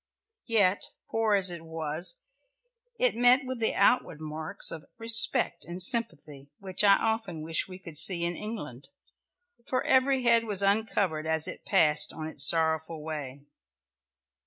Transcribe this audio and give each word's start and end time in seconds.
Yet 0.47 0.93
poor 1.11 1.35
as 1.35 1.51
it 1.51 1.61
was, 1.63 2.23
it 2.97 3.15
met 3.15 3.45
with 3.45 3.59
the 3.59 3.75
outward 3.75 4.19
marks 4.19 4.71
of 4.71 4.85
respect 4.97 5.63
and 5.63 5.79
sympathy 5.79 6.49
which 6.57 6.83
I 6.83 6.95
often 6.95 7.43
wish 7.43 7.67
we 7.67 7.77
could 7.77 7.99
see 7.99 8.25
in 8.25 8.35
England, 8.35 8.87
for 9.67 9.83
every 9.83 10.23
head 10.23 10.45
was 10.45 10.63
uncovered 10.63 11.27
as 11.27 11.47
it 11.47 11.65
passed 11.65 12.11
on 12.13 12.25
its 12.25 12.43
sorrowful 12.49 13.03
way. 13.03 13.41